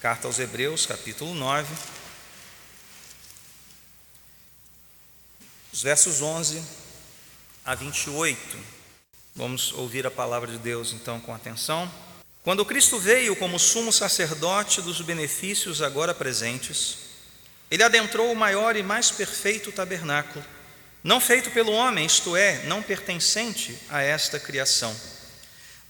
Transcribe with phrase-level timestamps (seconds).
[0.00, 1.74] Carta aos Hebreus, capítulo 9,
[5.70, 6.62] os versos 11
[7.66, 8.56] a 28.
[9.36, 11.92] Vamos ouvir a palavra de Deus então com atenção.
[12.42, 16.96] Quando Cristo veio como sumo sacerdote dos benefícios agora presentes,
[17.70, 20.42] ele adentrou o maior e mais perfeito tabernáculo,
[21.04, 24.96] não feito pelo homem, isto é, não pertencente a esta criação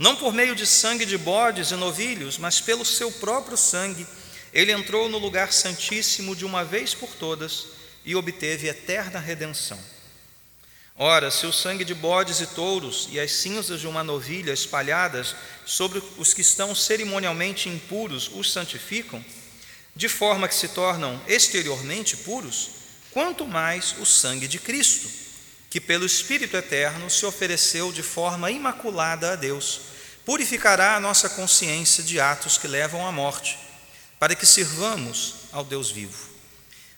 [0.01, 4.07] não por meio de sangue de bodes e novilhos, mas pelo seu próprio sangue,
[4.51, 7.67] ele entrou no lugar santíssimo de uma vez por todas
[8.03, 9.79] e obteve eterna redenção.
[10.97, 15.37] Ora, se o sangue de bodes e touros e as cinzas de uma novilha espalhadas
[15.67, 19.23] sobre os que estão cerimonialmente impuros os santificam,
[19.95, 22.71] de forma que se tornam exteriormente puros,
[23.11, 25.11] quanto mais o sangue de Cristo,
[25.69, 29.90] que pelo Espírito eterno se ofereceu de forma imaculada a Deus
[30.25, 33.59] purificará a nossa consciência de atos que levam à morte,
[34.19, 36.29] para que sirvamos ao Deus vivo.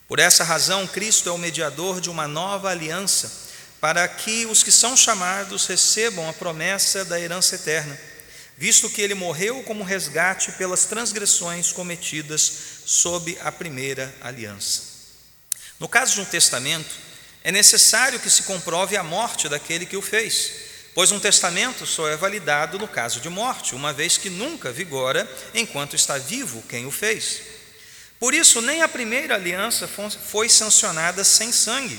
[0.09, 3.50] Por essa razão, Cristo é o mediador de uma nova aliança,
[3.81, 7.98] para que os que são chamados recebam a promessa da herança eterna,
[8.56, 12.53] visto que ele morreu como resgate pelas transgressões cometidas
[12.84, 14.83] sob a primeira aliança.
[15.81, 16.95] No caso de um testamento,
[17.43, 20.62] é necessário que se comprove a morte daquele que o fez
[20.95, 25.29] pois um testamento só é validado no caso de morte, uma vez que nunca vigora
[25.55, 27.41] enquanto está vivo quem o fez.
[28.21, 31.99] Por isso, nem a primeira aliança foi sancionada sem sangue.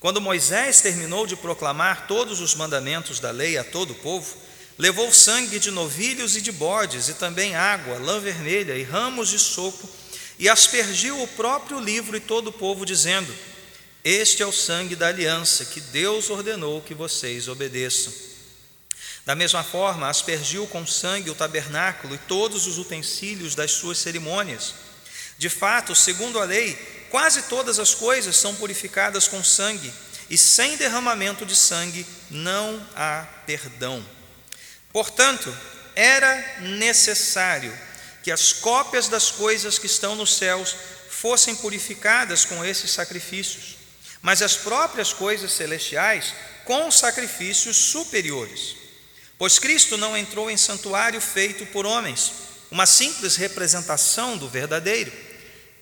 [0.00, 4.36] Quando Moisés terminou de proclamar todos os mandamentos da lei a todo o povo,
[4.78, 9.38] levou sangue de novilhos e de bodes, e também água, lã vermelha e ramos de
[9.38, 9.88] sopo,
[10.38, 13.34] e aspergiu o próprio livro e todo o povo, dizendo:
[14.08, 18.12] este é o sangue da aliança que Deus ordenou que vocês obedeçam.
[19.24, 24.74] Da mesma forma, aspergiu com sangue o tabernáculo e todos os utensílios das suas cerimônias.
[25.36, 26.74] De fato, segundo a lei,
[27.10, 29.92] quase todas as coisas são purificadas com sangue,
[30.30, 34.06] e sem derramamento de sangue não há perdão.
[34.92, 35.52] Portanto,
[35.96, 37.76] era necessário
[38.22, 40.76] que as cópias das coisas que estão nos céus
[41.10, 43.75] fossem purificadas com esses sacrifícios
[44.26, 48.74] mas as próprias coisas celestiais com sacrifícios superiores.
[49.38, 52.32] Pois Cristo não entrou em santuário feito por homens,
[52.68, 55.12] uma simples representação do verdadeiro.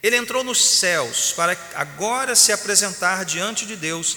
[0.03, 4.15] Ele entrou nos céus para agora se apresentar diante de Deus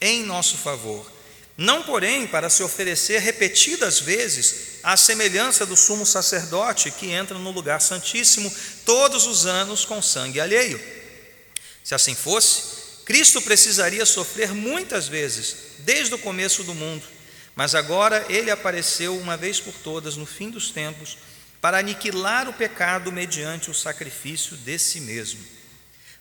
[0.00, 1.10] em nosso favor.
[1.56, 7.50] Não, porém, para se oferecer repetidas vezes à semelhança do sumo sacerdote que entra no
[7.50, 10.80] lugar santíssimo todos os anos com sangue alheio.
[11.82, 12.73] Se assim fosse,
[13.04, 17.04] Cristo precisaria sofrer muitas vezes, desde o começo do mundo,
[17.54, 21.18] mas agora ele apareceu uma vez por todas no fim dos tempos
[21.60, 25.40] para aniquilar o pecado mediante o sacrifício de si mesmo.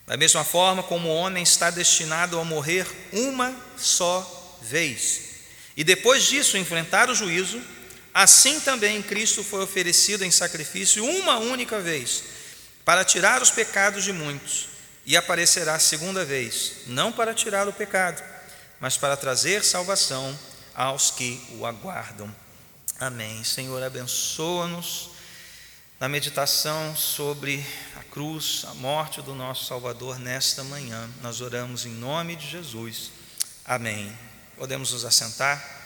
[0.06, 5.32] Da mesma forma como o homem está destinado a morrer uma só vez
[5.76, 7.62] e depois disso enfrentar o juízo,
[8.14, 12.24] assim também Cristo foi oferecido em sacrifício uma única vez
[12.84, 14.73] para tirar os pecados de muitos
[15.06, 18.24] e aparecerá segunda vez, não para tirar o pecado,
[18.80, 20.38] mas para trazer salvação
[20.74, 22.34] aos que o aguardam.
[23.00, 23.44] Amém.
[23.44, 25.12] Senhor, abençoa-nos
[26.00, 27.66] na meditação sobre
[27.96, 31.10] a cruz, a morte do nosso Salvador nesta manhã.
[31.22, 33.12] Nós oramos em nome de Jesus.
[33.66, 34.12] Amém.
[34.58, 35.83] Podemos nos assentar.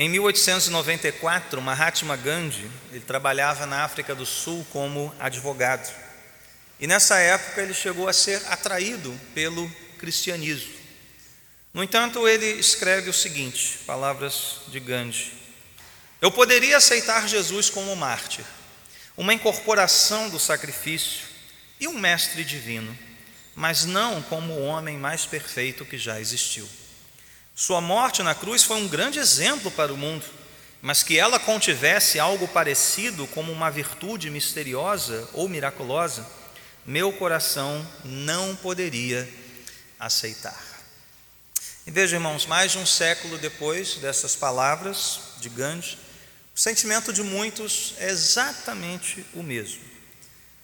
[0.00, 5.92] Em 1894, Mahatma Gandhi, ele trabalhava na África do Sul como advogado.
[6.78, 10.72] E nessa época ele chegou a ser atraído pelo cristianismo.
[11.74, 15.32] No entanto, ele escreve o seguinte, palavras de Gandhi:
[16.22, 18.44] Eu poderia aceitar Jesus como mártir,
[19.16, 21.26] uma incorporação do sacrifício
[21.80, 22.96] e um mestre divino,
[23.52, 26.68] mas não como o homem mais perfeito que já existiu.
[27.60, 30.24] Sua morte na cruz foi um grande exemplo para o mundo,
[30.80, 36.24] mas que ela contivesse algo parecido como uma virtude misteriosa ou miraculosa,
[36.86, 39.28] meu coração não poderia
[39.98, 40.56] aceitar.
[41.84, 45.98] E veja, irmãos, mais de um século depois dessas palavras de Gandhi,
[46.54, 49.82] o sentimento de muitos é exatamente o mesmo.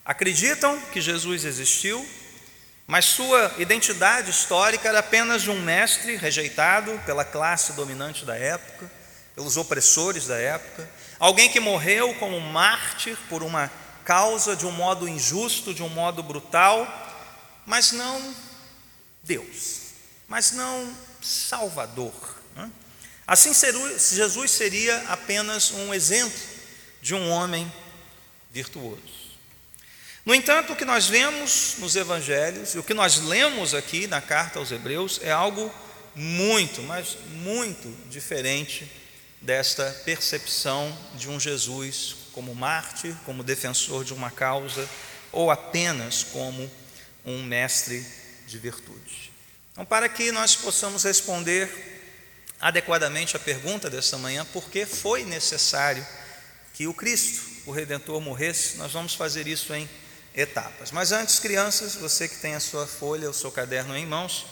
[0.04, 2.08] Acreditam que Jesus existiu,
[2.86, 8.90] mas sua identidade histórica era apenas de um mestre rejeitado pela classe dominante da época,
[9.34, 10.88] pelos opressores da época,
[11.18, 13.70] alguém que morreu como mártir por uma
[14.04, 16.86] causa de um modo injusto, de um modo brutal,
[17.64, 18.34] mas não
[19.22, 19.80] Deus,
[20.28, 22.12] mas não Salvador.
[22.54, 22.70] Né?
[23.26, 26.38] Assim, Jesus seria apenas um exemplo
[27.00, 27.70] de um homem
[28.50, 29.23] virtuoso.
[30.24, 34.22] No entanto, o que nós vemos nos evangelhos e o que nós lemos aqui na
[34.22, 35.70] carta aos Hebreus é algo
[36.14, 38.90] muito, mas muito diferente
[39.42, 44.88] desta percepção de um Jesus como mártir, como defensor de uma causa
[45.30, 46.70] ou apenas como
[47.22, 48.02] um mestre
[48.46, 49.30] de virtude.
[49.72, 51.68] Então, para que nós possamos responder
[52.58, 56.06] adequadamente a pergunta desta manhã, por que foi necessário
[56.72, 59.86] que o Cristo, o Redentor, morresse, nós vamos fazer isso em
[60.34, 60.90] etapas.
[60.90, 64.46] Mas antes, crianças, você que tem a sua folha, o seu caderno em mãos,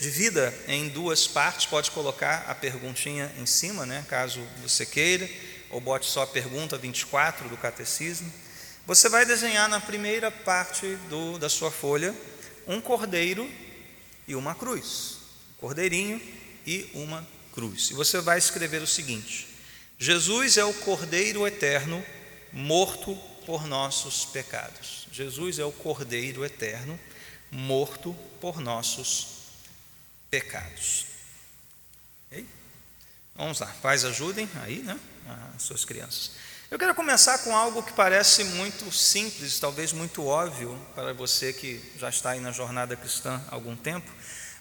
[0.00, 5.28] divida em duas partes, pode colocar a perguntinha em cima, né, caso você queira,
[5.70, 8.32] ou bote só a pergunta 24 do catecismo.
[8.86, 12.14] Você vai desenhar na primeira parte do, da sua folha
[12.66, 13.48] um cordeiro
[14.26, 15.18] e uma cruz.
[15.52, 16.20] Um cordeirinho
[16.66, 17.90] e uma cruz.
[17.90, 19.46] E você vai escrever o seguinte:
[19.98, 22.02] Jesus é o cordeiro eterno
[22.50, 25.08] morto por nossos pecados.
[25.10, 27.00] Jesus é o cordeiro eterno
[27.50, 29.38] morto por nossos
[30.30, 31.06] pecados.
[33.34, 35.00] Vamos lá, pais ajudem aí, né?
[35.56, 36.32] As suas crianças.
[36.70, 41.80] Eu quero começar com algo que parece muito simples, talvez muito óbvio para você que
[41.96, 44.12] já está aí na jornada cristã há algum tempo.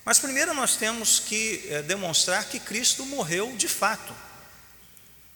[0.06, 4.27] Mas primeiro nós temos que é, demonstrar que Cristo morreu de fato.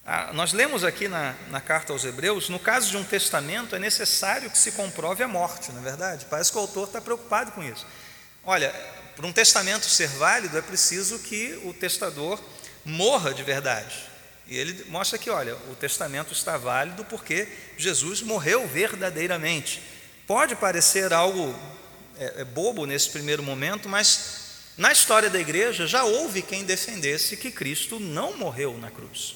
[0.05, 3.79] Ah, nós lemos aqui na, na carta aos Hebreus, no caso de um testamento, é
[3.79, 6.25] necessário que se comprove a morte, não é verdade?
[6.29, 7.85] Parece que o autor está preocupado com isso.
[8.43, 8.73] Olha,
[9.15, 12.39] para um testamento ser válido, é preciso que o testador
[12.83, 14.09] morra de verdade.
[14.47, 17.47] E ele mostra que, olha, o testamento está válido porque
[17.77, 19.81] Jesus morreu verdadeiramente.
[20.25, 21.55] Pode parecer algo
[22.17, 27.37] é, é bobo nesse primeiro momento, mas na história da igreja já houve quem defendesse
[27.37, 29.35] que Cristo não morreu na cruz,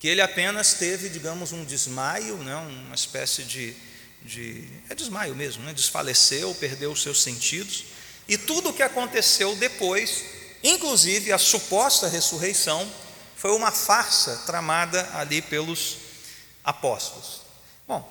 [0.00, 3.76] que ele apenas teve, digamos, um desmaio, né, uma espécie de,
[4.22, 7.84] de é desmaio mesmo, né, desfaleceu, perdeu os seus sentidos
[8.26, 10.24] e tudo o que aconteceu depois,
[10.64, 12.90] inclusive a suposta ressurreição,
[13.36, 15.98] foi uma farsa tramada ali pelos
[16.64, 17.42] apóstolos.
[17.86, 18.08] Bom,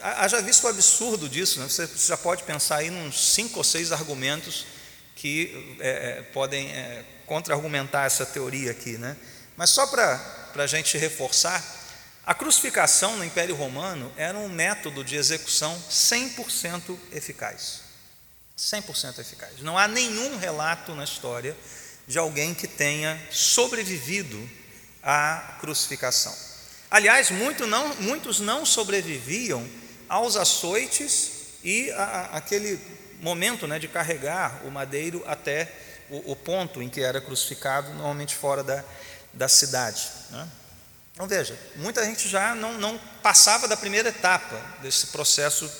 [0.00, 1.68] haja visto o absurdo disso, né?
[1.68, 4.66] você já pode pensar aí uns cinco ou seis argumentos
[5.14, 8.98] que é, podem é, contra-argumentar essa teoria aqui.
[8.98, 9.16] Né?
[9.56, 11.64] Mas só para a gente reforçar,
[12.26, 17.80] a crucificação no Império Romano era um método de execução 100% eficaz.
[18.58, 19.60] 100% eficaz.
[19.60, 21.56] Não há nenhum relato na história
[22.06, 24.48] de alguém que tenha sobrevivido
[25.02, 26.34] à crucificação.
[26.90, 29.68] Aliás, muito não, muitos não sobreviviam
[30.08, 31.30] aos açoites
[31.62, 32.78] e a, a, aquele
[33.20, 35.72] momento né, de carregar o madeiro até
[36.08, 38.84] o, o, ponto em que era crucificado, normalmente fora da,
[39.36, 40.08] da cidade.
[40.30, 40.48] Né?
[41.14, 45.70] Então veja, muita gente já não, não passava da primeira etapa desse processo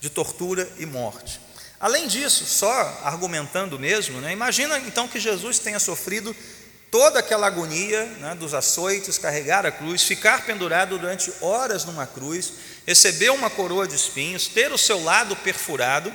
[0.00, 1.40] de tortura e morte.
[1.78, 2.70] Além disso, só
[3.04, 6.34] argumentando mesmo, né, imagina então que Jesus tenha sofrido
[6.90, 12.52] toda aquela agonia né, dos açoites, carregar a cruz, ficar pendurado durante horas numa cruz,
[12.86, 16.12] receber uma coroa de espinhos, ter o seu lado perfurado,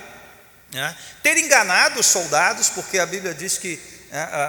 [0.72, 3.97] né, ter enganado os soldados, porque a Bíblia diz que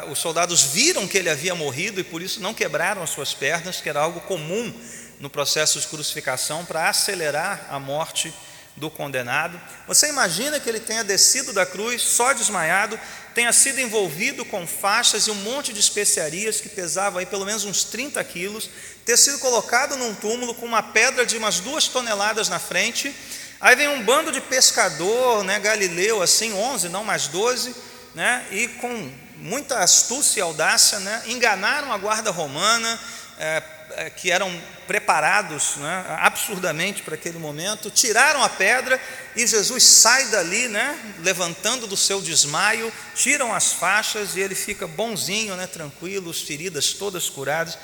[0.10, 3.82] os soldados viram que ele havia morrido e por isso não quebraram as suas pernas,
[3.82, 4.74] que era algo comum
[5.20, 8.34] no processo de crucificação para acelerar a morte
[8.76, 9.60] do condenado.
[9.88, 12.98] Você imagina que ele tenha descido da cruz, só desmaiado,
[13.36, 17.66] tenha sido envolvido com faixas e um monte de especiarias que pesavam aí pelo menos
[17.66, 18.70] uns 30 quilos,
[19.06, 23.14] ter sido colocado num túmulo com uma pedra de umas duas toneladas na frente.
[23.60, 27.76] Aí vem um bando de pescador, né, Galileu, assim, 11, não mais 12,
[28.16, 33.00] né, e com muita astúcia e audácia, né, enganaram a guarda romana,
[33.38, 34.52] é, é, que eram
[34.86, 39.02] preparados né, absurdamente para aquele momento, tiraram a pedra
[39.36, 44.88] e Jesus sai dali, né, levantando do seu desmaio, tiram as faixas e ele fica
[44.88, 47.78] bonzinho, né, tranquilo, as feridas todas curadas.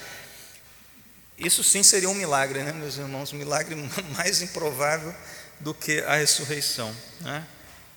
[1.37, 3.33] Isso sim seria um milagre, né, meus irmãos?
[3.33, 3.75] Um milagre
[4.15, 5.13] mais improvável
[5.59, 6.95] do que a ressurreição.
[7.21, 7.45] Né?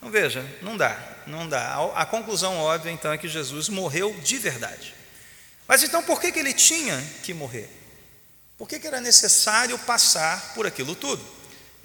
[0.09, 1.77] Então veja, não dá, não dá.
[1.95, 4.95] A, conclusão óbvia então é que Jesus morreu de verdade.
[5.67, 7.69] Mas então por que, que ele tinha que morrer?
[8.57, 11.23] Por que, que era necessário passar por aquilo tudo?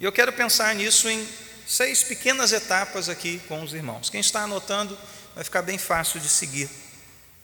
[0.00, 1.28] E eu quero pensar nisso em
[1.66, 4.08] seis pequenas etapas aqui com os irmãos.
[4.08, 4.98] Quem está anotando
[5.34, 6.70] vai ficar bem fácil de seguir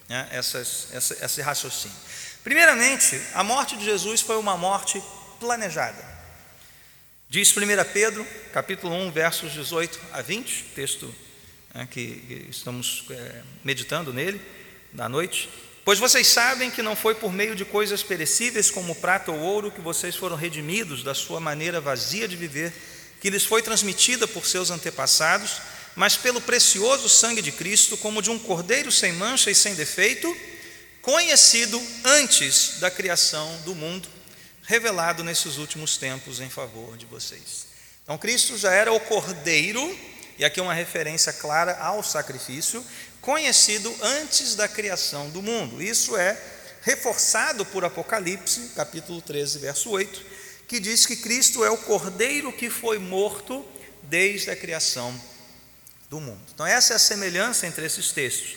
[0.08, 1.96] né, essas, essa, esse raciocínio.
[2.42, 5.02] Primeiramente, a morte de Jesus foi uma morte
[5.38, 6.02] planejada.
[7.30, 7.60] Diz 1
[7.92, 11.14] Pedro, capítulo 1, versos 18 a 20, texto
[11.72, 14.40] né, que, que, estamos é, meditando nele
[14.92, 15.48] na noite.
[15.84, 19.70] Pois vocês sabem que não foi por meio de coisas perecíveis como prata ou ouro
[19.70, 22.72] que vocês foram redimidos da sua maneira vazia de viver,
[23.20, 25.62] que lhes foi transmitida por seus antepassados,
[25.94, 30.36] mas pelo precioso sangue de Cristo, como de um cordeiro sem mancha e sem defeito,
[31.00, 34.08] conhecido antes da criação do mundo,
[34.70, 37.66] revelado nesses últimos tempos em favor de vocês.
[38.04, 39.98] Então, Cristo já era o cordeiro,
[40.38, 42.86] e aqui uma referência clara ao sacrifício,
[43.20, 45.82] conhecido antes da criação do mundo.
[45.82, 46.40] Isso é
[46.82, 50.24] reforçado por Apocalipse, capítulo 13, verso 8,
[50.68, 53.66] que diz que Cristo é o cordeiro que foi morto
[54.04, 55.12] desde a criação
[56.08, 56.42] do mundo.
[56.54, 58.54] Então, essa é a semelhança entre esses textos.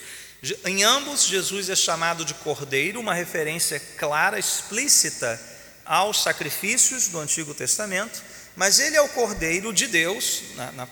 [0.63, 5.53] Em ambos, Jesus é chamado de cordeiro, uma referência clara, explícita
[5.86, 8.22] aos sacrifícios do Antigo Testamento,
[8.56, 10.42] mas ele é o cordeiro de Deus,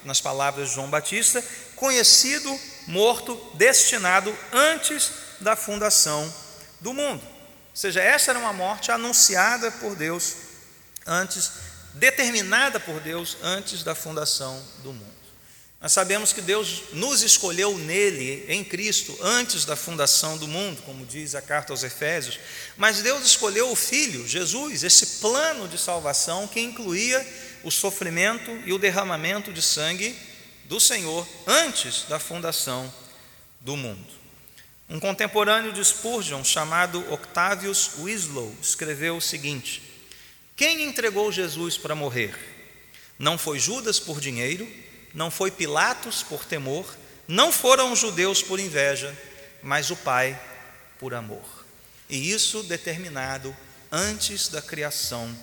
[0.04, 1.44] nas palavras de João Batista,
[1.76, 6.34] conhecido morto, destinado antes da fundação
[6.80, 7.22] do mundo.
[7.24, 10.36] Ou seja, essa era uma morte anunciada por Deus
[11.06, 11.52] antes,
[11.94, 15.21] determinada por Deus antes da fundação do mundo.
[15.82, 21.04] Nós sabemos que Deus nos escolheu nele, em Cristo, antes da fundação do mundo, como
[21.08, 22.40] diz a carta aos Efésios,
[22.78, 27.26] mas Deus escolheu o Filho, Jesus, esse plano de salvação que incluía
[27.64, 30.16] o sofrimento e o derramamento de sangue
[30.66, 32.94] do Senhor antes da fundação
[33.60, 34.22] do mundo.
[34.88, 39.82] Um contemporâneo de Spurgeon, chamado Octavius Winslow, escreveu o seguinte:
[40.56, 42.38] Quem entregou Jesus para morrer?
[43.18, 44.68] Não foi Judas por dinheiro,
[45.14, 46.86] não foi Pilatos por temor,
[47.28, 49.16] não foram os judeus por inveja,
[49.62, 50.40] mas o Pai
[51.00, 51.66] por amor.
[52.10, 53.56] E isso determinado
[53.92, 55.34] antes da criação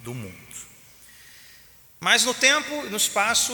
[0.00, 0.36] do mundo.
[1.98, 3.52] Mas no tempo e no espaço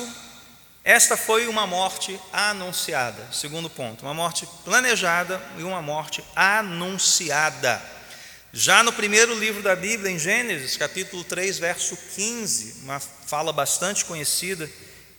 [0.85, 7.81] esta foi uma morte anunciada, segundo ponto, uma morte planejada e uma morte anunciada.
[8.53, 14.05] Já no primeiro livro da Bíblia, em Gênesis, capítulo 3, verso 15, uma fala bastante
[14.05, 14.69] conhecida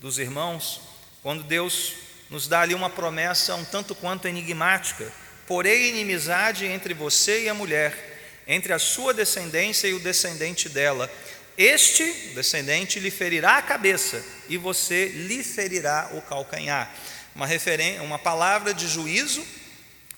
[0.03, 0.81] dos irmãos,
[1.21, 1.93] quando Deus
[2.29, 5.09] nos dá ali uma promessa um tanto quanto enigmática:
[5.47, 11.09] porém inimizade entre você e a mulher, entre a sua descendência e o descendente dela
[11.57, 16.91] este descendente lhe ferirá a cabeça e você lhe ferirá o calcanhar.
[17.35, 19.45] Uma, referência, uma palavra de juízo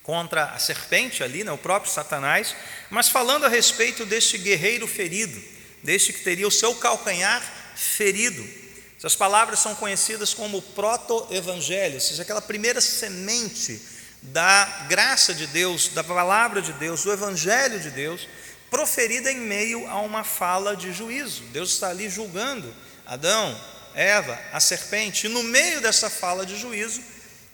[0.01, 2.55] contra a serpente ali, né, o próprio Satanás,
[2.89, 5.41] mas falando a respeito deste guerreiro ferido,
[5.83, 7.43] deste que teria o seu calcanhar
[7.75, 8.64] ferido.
[8.97, 13.81] Essas palavras são conhecidas como proto-evangelho, ou seja, aquela primeira semente
[14.21, 18.27] da graça de Deus, da palavra de Deus, do evangelho de Deus,
[18.69, 21.43] proferida em meio a uma fala de juízo.
[21.53, 22.73] Deus está ali julgando
[23.05, 23.55] Adão,
[23.93, 27.01] Eva, a serpente, e no meio dessa fala de juízo,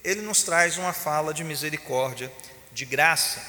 [0.04, 2.32] ele nos traz uma fala de misericórdia,
[2.72, 3.40] de graça.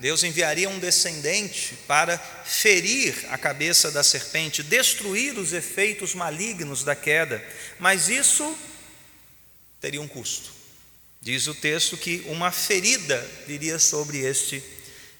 [0.00, 6.96] Deus enviaria um descendente para ferir a cabeça da serpente, destruir os efeitos malignos da
[6.96, 7.44] queda,
[7.78, 8.58] mas isso
[9.78, 10.50] teria um custo.
[11.20, 14.62] Diz o texto que uma ferida viria sobre este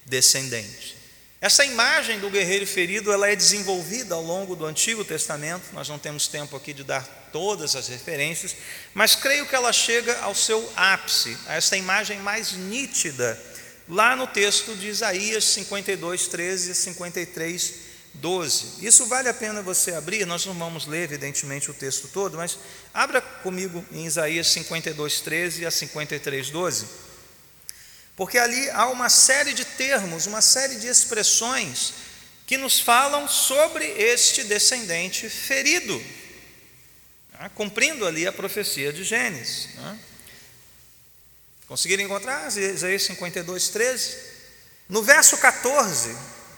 [0.03, 0.97] descendente.
[1.39, 5.99] Essa imagem do guerreiro ferido ela é desenvolvida ao longo do Antigo Testamento, nós não
[5.99, 8.55] temos tempo aqui de dar todas as referências,
[8.95, 13.39] mas creio que ela chega ao seu ápice, a essa imagem mais nítida,
[13.91, 17.73] lá no texto de Isaías 52, 13 a 53,
[18.15, 18.83] 12.
[18.83, 22.57] Isso vale a pena você abrir, nós não vamos ler, evidentemente, o texto todo, mas
[22.91, 27.11] abra comigo em Isaías 52, 13 a 53, 12
[28.21, 31.93] porque ali há uma série de termos, uma série de expressões
[32.45, 35.99] que nos falam sobre este descendente ferido,
[37.31, 37.49] né?
[37.55, 39.73] cumprindo ali a profecia de Gênesis.
[39.75, 39.99] Né?
[41.71, 44.17] Conseguiram encontrar Isaías 52, 13?
[44.89, 46.13] No verso 14,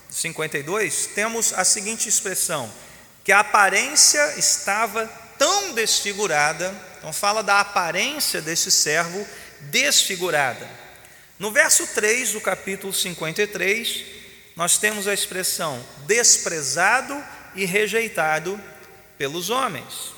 [0.10, 2.74] 52, temos a seguinte expressão:
[3.24, 5.06] que a aparência estava
[5.38, 9.24] tão desfigurada, então fala da aparência deste servo
[9.62, 10.68] desfigurada
[11.44, 14.06] no verso 3 do capítulo 53,
[14.56, 17.22] nós temos a expressão desprezado
[17.54, 18.58] e rejeitado
[19.18, 20.14] pelos homens.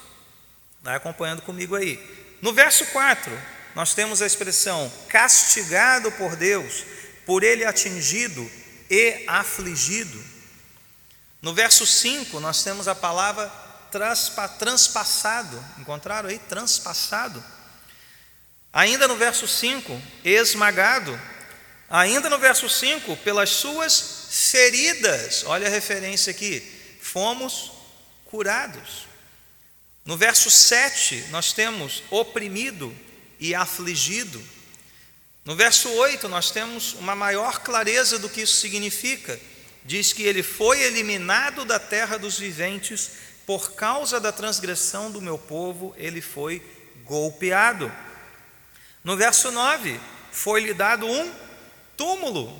[0.84, 2.00] Vai acompanhando comigo aí.
[2.42, 3.32] No verso 4,
[3.75, 6.86] nós temos a expressão castigado por Deus,
[7.25, 8.50] por ele atingido
[8.89, 10.24] e afligido.
[11.41, 13.51] No verso 5, nós temos a palavra
[14.58, 15.63] transpassado.
[15.77, 16.39] Encontraram aí?
[16.39, 17.44] Transpassado.
[18.72, 21.20] Ainda no verso 5, esmagado.
[21.89, 27.72] Ainda no verso 5, pelas suas feridas, olha a referência aqui, fomos
[28.25, 29.08] curados.
[30.03, 32.96] No verso 7, nós temos oprimido
[33.39, 34.42] e afligido.
[35.44, 39.39] No verso 8, nós temos uma maior clareza do que isso significa.
[39.84, 43.12] Diz que ele foi eliminado da terra dos viventes
[43.46, 46.63] por causa da transgressão do meu povo, ele foi
[47.04, 47.92] golpeado.
[49.04, 50.00] No verso 9,
[50.32, 51.32] foi-lhe dado um
[51.96, 52.51] túmulo.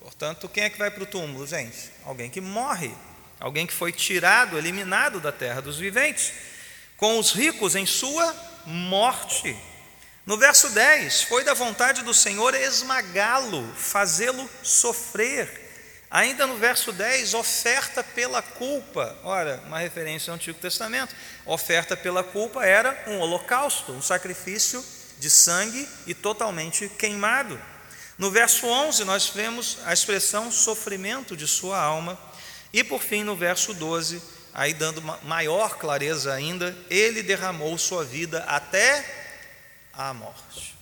[0.00, 1.90] Portanto, quem é que vai para o túmulo, gente?
[2.04, 2.90] Alguém que morre,
[3.38, 6.32] alguém que foi tirado, eliminado da terra dos viventes,
[6.96, 9.54] com os ricos em sua morte.
[10.24, 15.60] No verso 10, foi da vontade do Senhor esmagá-lo, fazê-lo sofrer.
[16.08, 19.18] Ainda no verso 10, oferta pela culpa.
[19.24, 21.12] Ora, uma referência ao Antigo Testamento.
[21.44, 24.84] Oferta pela culpa era um holocausto, um sacrifício
[25.18, 27.60] de sangue e totalmente queimado.
[28.16, 32.16] No verso 11, nós vemos a expressão sofrimento de sua alma.
[32.72, 34.22] E por fim, no verso 12,
[34.54, 39.21] aí dando maior clareza ainda, ele derramou sua vida até
[39.92, 40.76] a morte.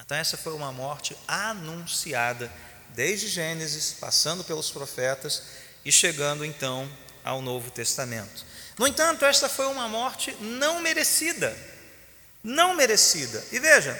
[0.00, 2.50] Então, essa foi uma morte anunciada
[2.90, 5.42] desde Gênesis, passando pelos profetas
[5.84, 6.90] e chegando então
[7.24, 8.44] ao Novo Testamento.
[8.78, 11.56] No entanto, esta foi uma morte não merecida.
[12.42, 13.44] Não merecida.
[13.52, 13.98] E veja,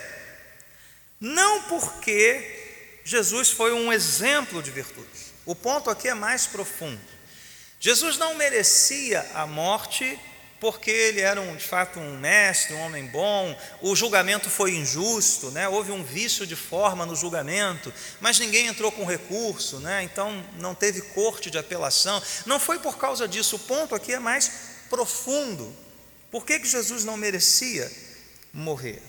[1.21, 5.09] não porque Jesus foi um exemplo de virtude.
[5.45, 7.00] O ponto aqui é mais profundo.
[7.78, 10.19] Jesus não merecia a morte
[10.62, 15.50] porque ele era um, de fato um mestre, um homem bom, o julgamento foi injusto,
[15.50, 15.66] né?
[15.69, 20.04] houve um vício de forma no julgamento, mas ninguém entrou com recurso, né?
[20.04, 22.23] então não teve corte de apelação.
[22.47, 24.52] Não foi por causa disso, o ponto aqui é mais
[24.88, 25.75] profundo.
[26.31, 27.90] Por que, que Jesus não merecia
[28.52, 29.02] morrer?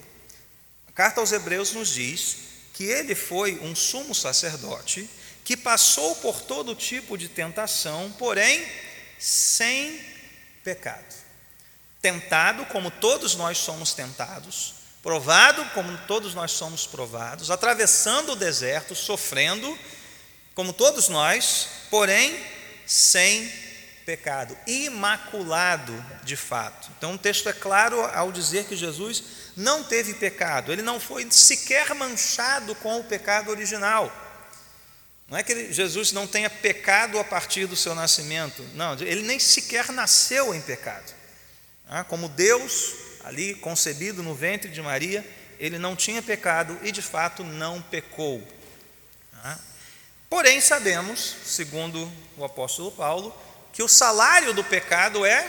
[0.87, 2.35] A carta aos Hebreus nos diz
[2.73, 5.07] que ele foi um sumo sacerdote
[5.45, 8.65] que passou por todo tipo de tentação, porém
[9.19, 10.03] sem
[10.63, 11.22] pecado
[12.03, 18.93] tentado como todos nós somos tentados, provado como todos nós somos provados, atravessando o deserto,
[18.93, 19.79] sofrendo
[20.53, 22.37] como todos nós, porém
[22.85, 23.49] sem
[24.05, 25.93] pecado, imaculado
[26.25, 26.91] de fato.
[26.97, 29.23] Então o texto é claro ao dizer que Jesus
[29.55, 34.11] não teve pecado, ele não foi sequer manchado com o pecado original.
[35.29, 39.39] Não é que Jesus não tenha pecado a partir do seu nascimento, não, ele nem
[39.39, 41.22] sequer nasceu em pecado.
[41.87, 42.93] Ah, como Deus,
[43.23, 45.25] ali concebido no ventre de Maria,
[45.59, 48.45] ele não tinha pecado e de fato não pecou.
[49.43, 49.57] Ah,
[50.29, 53.35] porém, sabemos, segundo o apóstolo Paulo,
[53.71, 55.45] que o salário do pecado é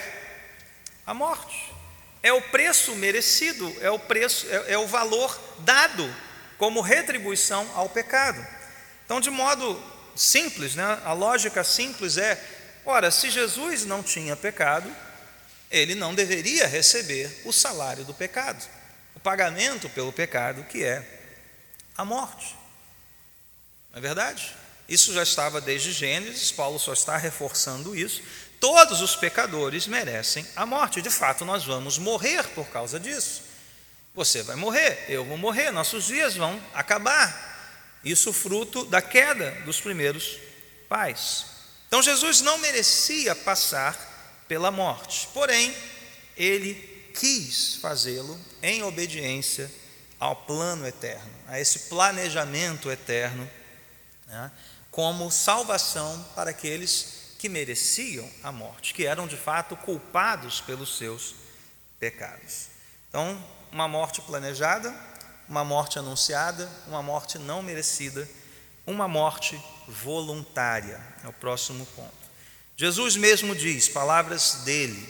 [1.07, 1.73] a morte.
[2.23, 6.15] É o preço merecido, é o preço, é, é o valor dado
[6.57, 8.45] como retribuição ao pecado.
[9.05, 9.81] Então, de modo
[10.17, 12.43] simples, né, a lógica simples é:
[12.85, 14.91] ora, se Jesus não tinha pecado,
[15.71, 18.65] ele não deveria receber o salário do pecado,
[19.15, 21.05] o pagamento pelo pecado, que é
[21.97, 22.57] a morte.
[23.91, 24.55] Não é verdade?
[24.89, 28.23] Isso já estava desde Gênesis, Paulo só está reforçando isso.
[28.61, 31.03] Todos os pecadores merecem a morte.
[31.03, 33.43] De fato, nós vamos morrer por causa disso.
[34.15, 37.53] Você vai morrer, eu vou morrer, nossos dias vão acabar.
[38.05, 40.39] Isso fruto da queda dos primeiros
[40.89, 41.47] pais.
[41.89, 44.14] Então Jesus não merecia passar
[44.49, 45.29] pela morte.
[45.33, 45.75] Porém,
[46.37, 46.75] ele
[47.15, 49.71] quis fazê-lo em obediência
[50.19, 53.49] ao plano eterno, a esse planejamento eterno,
[54.27, 54.51] né,
[54.91, 61.35] como salvação para aqueles que mereciam a morte, que eram de fato culpados pelos seus
[61.99, 62.69] pecados.
[63.09, 64.95] Então, uma morte planejada,
[65.49, 68.29] uma morte anunciada, uma morte não merecida,
[68.87, 71.01] uma morte voluntária.
[71.23, 72.24] É o próximo ponto.
[72.77, 75.09] Jesus mesmo diz, palavras dele: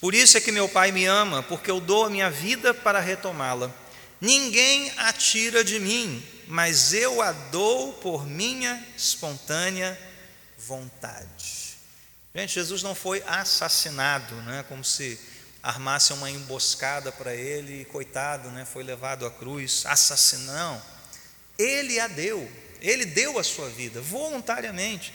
[0.00, 3.00] Por isso é que meu Pai me ama, porque eu dou a minha vida para
[3.00, 3.72] retomá-la.
[4.20, 9.98] Ninguém a tira de mim, mas eu a dou por minha espontânea
[10.56, 11.74] vontade.
[12.34, 15.18] Gente, Jesus não foi assassinado, né, como se
[15.62, 20.82] armasse uma emboscada para ele e, coitado, né, foi levado à cruz, assassinão.
[21.58, 25.12] Ele a deu, ele deu a sua vida voluntariamente.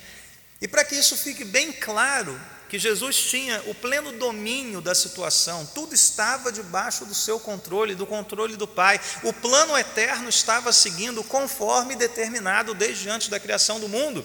[0.61, 5.65] E para que isso fique bem claro, que Jesus tinha o pleno domínio da situação,
[5.73, 9.01] tudo estava debaixo do seu controle, do controle do Pai.
[9.23, 14.23] O plano eterno estava seguindo conforme determinado desde antes da criação do mundo.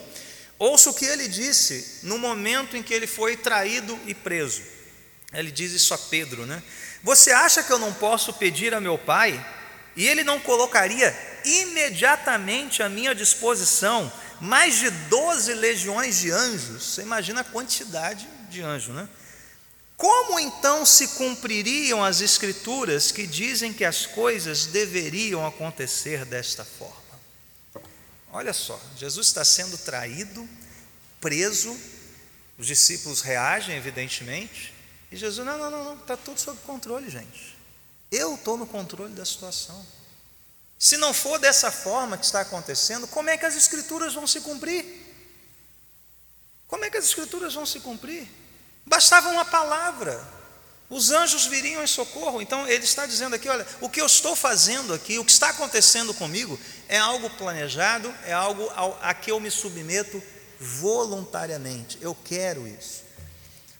[0.58, 4.62] Ouça o que ele disse no momento em que ele foi traído e preso.
[5.32, 6.62] Ele diz isso a Pedro, né?
[7.02, 9.44] Você acha que eu não posso pedir a meu Pai
[9.96, 16.82] e ele não colocaria imediatamente à minha disposição mais de 12 legiões de anjos.
[16.82, 19.08] Você imagina a quantidade de anjos, né?
[19.96, 26.94] Como então se cumpririam as Escrituras que dizem que as coisas deveriam acontecer desta forma?
[28.32, 30.48] Olha só, Jesus está sendo traído,
[31.20, 31.78] preso,
[32.58, 34.74] os discípulos reagem, evidentemente,
[35.10, 37.56] e Jesus, não, não, não, não, está tudo sob controle, gente.
[38.10, 39.86] Eu estou no controle da situação.
[40.78, 44.40] Se não for dessa forma que está acontecendo, como é que as Escrituras vão se
[44.40, 44.84] cumprir?
[46.66, 48.28] Como é que as Escrituras vão se cumprir?
[48.84, 50.22] Bastava uma palavra,
[50.90, 52.42] os anjos viriam em socorro.
[52.42, 55.50] Então ele está dizendo aqui: olha, o que eu estou fazendo aqui, o que está
[55.50, 56.58] acontecendo comigo,
[56.88, 60.22] é algo planejado, é algo a que eu me submeto
[60.60, 61.98] voluntariamente.
[62.00, 63.02] Eu quero isso.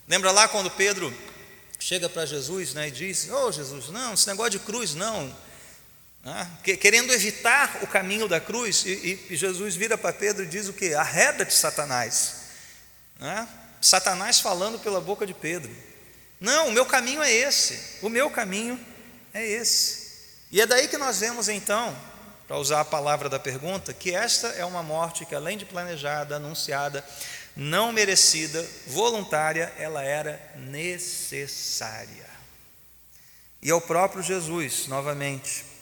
[0.09, 1.13] Lembra lá quando Pedro
[1.79, 5.44] chega para Jesus né, e diz: Oh Jesus, não, esse negócio de cruz não.
[6.27, 10.69] Ah, querendo evitar o caminho da cruz, e, e Jesus vira para Pedro e diz
[10.69, 10.95] o que?
[10.95, 12.37] Arreda-te, Satanás.
[13.21, 13.47] Ah,
[13.81, 15.71] Satanás falando pela boca de Pedro.
[16.41, 18.81] Não, o meu caminho é esse, o meu caminho
[19.35, 20.05] é esse.
[20.51, 21.95] E é daí que nós vemos então,
[22.49, 26.37] para usar a palavra da pergunta, que esta é uma morte que, além de planejada,
[26.37, 27.05] anunciada,
[27.55, 32.25] não merecida, voluntária, ela era necessária.
[33.61, 35.74] E é o próprio Jesus, novamente,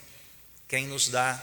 [0.73, 1.39] quem nos dá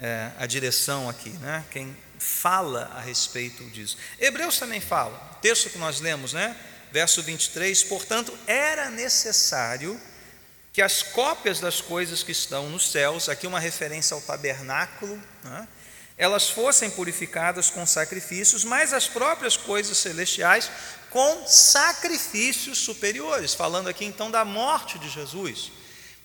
[0.00, 1.64] é, a direção aqui, né?
[1.70, 3.96] quem fala a respeito disso.
[4.18, 6.56] Hebreus também fala, o texto que nós lemos, né?
[6.90, 10.00] verso 23, portanto, era necessário
[10.72, 15.68] que as cópias das coisas que estão nos céus, aqui uma referência ao tabernáculo, né?
[16.16, 20.68] elas fossem purificadas com sacrifícios, mas as próprias coisas celestiais
[21.10, 25.70] com sacrifícios superiores, falando aqui então da morte de Jesus.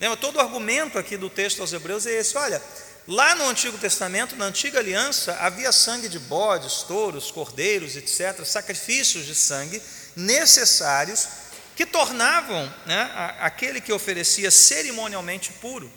[0.03, 2.61] Lembra, todo o argumento aqui do texto aos Hebreus é esse: olha,
[3.07, 9.25] lá no Antigo Testamento, na antiga aliança, havia sangue de bodes, touros, cordeiros, etc., sacrifícios
[9.25, 9.81] de sangue
[10.13, 11.25] necessários
[11.73, 15.89] que tornavam né, aquele que oferecia cerimonialmente puro.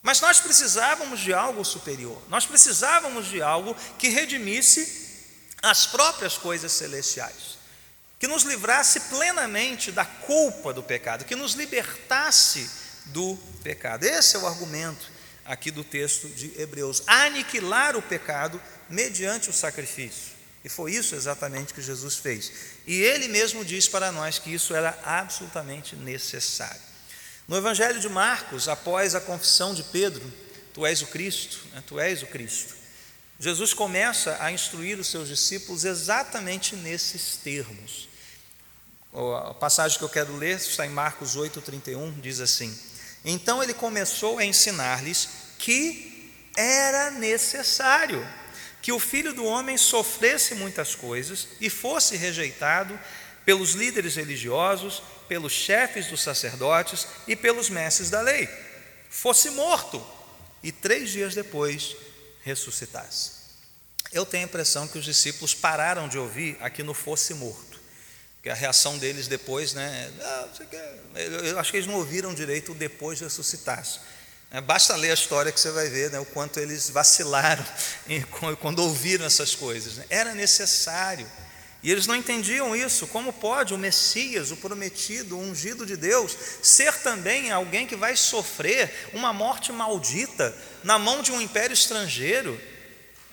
[0.00, 5.26] Mas nós precisávamos de algo superior, nós precisávamos de algo que redimisse
[5.60, 7.58] as próprias coisas celestiais,
[8.20, 14.04] que nos livrasse plenamente da culpa do pecado, que nos libertasse do pecado.
[14.04, 15.10] Esse é o argumento
[15.44, 20.34] aqui do texto de Hebreus: aniquilar o pecado mediante o sacrifício.
[20.64, 22.50] E foi isso exatamente que Jesus fez.
[22.86, 26.80] E ele mesmo diz para nós que isso era absolutamente necessário.
[27.46, 30.32] No Evangelho de Marcos, após a confissão de Pedro,
[30.72, 31.84] tu és o Cristo, né?
[31.86, 32.74] tu és o Cristo,
[33.38, 38.08] Jesus começa a instruir os seus discípulos exatamente nesses termos.
[39.12, 42.76] A passagem que eu quero ler está em Marcos 8,31, diz assim:
[43.24, 48.26] Então ele começou a ensinar-lhes que era necessário
[48.82, 52.98] que o filho do homem sofresse muitas coisas e fosse rejeitado
[53.44, 58.48] pelos líderes religiosos, pelos chefes dos sacerdotes e pelos mestres da lei,
[59.08, 60.04] fosse morto
[60.62, 61.96] e três dias depois
[62.42, 63.32] ressuscitasse.
[64.12, 67.73] Eu tenho a impressão que os discípulos pararam de ouvir aqui no fosse morto,
[68.44, 70.12] que a reação deles depois, né?
[70.20, 70.48] Ah,
[71.46, 74.00] eu acho que eles não ouviram direito o depois ressuscitasse.
[74.50, 77.64] É, basta ler a história que você vai ver né, o quanto eles vacilaram
[78.60, 79.94] quando ouviram essas coisas.
[79.94, 80.04] Né?
[80.10, 81.26] Era necessário
[81.82, 83.06] e eles não entendiam isso.
[83.06, 88.14] Como pode o Messias, o prometido, o ungido de Deus, ser também alguém que vai
[88.14, 92.60] sofrer uma morte maldita na mão de um império estrangeiro?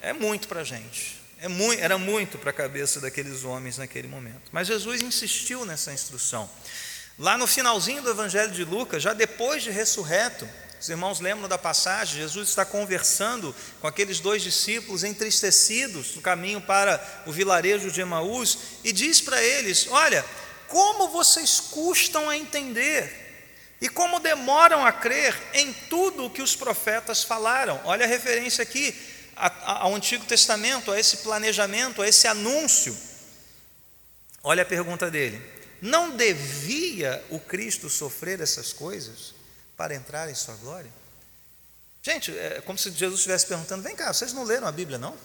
[0.02, 1.21] É muito para a gente.
[1.42, 4.52] É muito, era muito para a cabeça daqueles homens naquele momento.
[4.52, 6.48] Mas Jesus insistiu nessa instrução.
[7.18, 10.48] Lá no finalzinho do Evangelho de Lucas, já depois de ressurreto,
[10.80, 12.22] os irmãos lembram da passagem?
[12.22, 18.60] Jesus está conversando com aqueles dois discípulos entristecidos no caminho para o vilarejo de Emaús
[18.84, 20.24] e diz para eles: Olha,
[20.68, 23.18] como vocês custam a entender
[23.82, 27.82] e como demoram a crer em tudo o que os profetas falaram.
[27.84, 28.96] Olha a referência aqui
[29.36, 32.96] ao Antigo Testamento, a esse planejamento, a esse anúncio.
[34.44, 35.42] Olha a pergunta dele:
[35.82, 39.42] Não devia o Cristo sofrer essas coisas?
[39.82, 40.92] para entrar em sua glória?
[42.04, 45.18] Gente, é como se Jesus estivesse perguntando: vem cá, vocês não leram a Bíblia, não?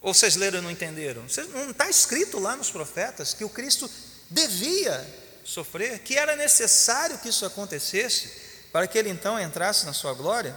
[0.00, 1.26] Ou vocês leram e não entenderam?
[1.52, 3.90] não está escrito lá nos profetas que o Cristo
[4.30, 5.06] devia
[5.44, 8.30] sofrer, que era necessário que isso acontecesse
[8.72, 10.56] para que ele então entrasse na sua glória?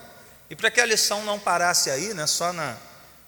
[0.50, 2.78] E para que a lição não parasse aí, né, só na,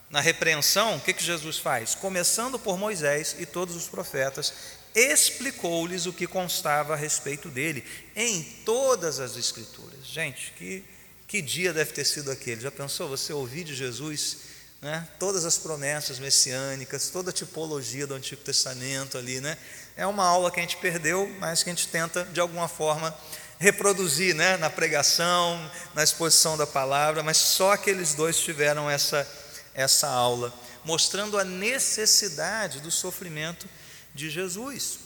[0.09, 1.95] na repreensão, o que, que Jesus faz?
[1.95, 4.53] Começando por Moisés e todos os profetas,
[4.93, 10.05] explicou-lhes o que constava a respeito dele em todas as Escrituras.
[10.05, 10.83] Gente, que,
[11.27, 12.61] que dia deve ter sido aquele?
[12.61, 15.07] Já pensou você ouvir de Jesus né?
[15.19, 19.57] todas as promessas messiânicas, toda a tipologia do Antigo Testamento ali, né?
[19.95, 23.15] É uma aula que a gente perdeu, mas que a gente tenta de alguma forma
[23.61, 24.57] reproduzir, né?
[24.57, 29.25] Na pregação, na exposição da palavra, mas só aqueles dois tiveram essa
[29.73, 33.67] essa aula, mostrando a necessidade do sofrimento
[34.13, 34.99] de Jesus.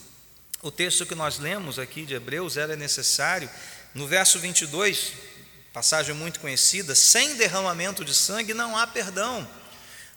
[0.62, 3.50] O texto que nós lemos aqui de Hebreus era necessário,
[3.94, 5.14] no verso 22,
[5.72, 9.48] passagem muito conhecida, sem derramamento de sangue não há perdão.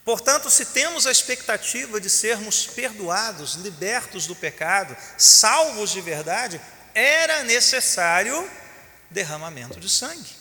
[0.04, 6.58] Portanto, se temos a expectativa de sermos perdoados, libertos do pecado, salvos de verdade,
[6.98, 8.50] era necessário
[9.08, 10.36] derramamento de sangue.